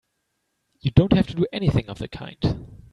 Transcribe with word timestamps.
You 0.79 0.89
don't 0.89 1.13
have 1.13 1.27
to 1.27 1.35
do 1.35 1.45
anything 1.53 1.87
of 1.87 1.99
the 1.99 2.07
kind! 2.07 2.65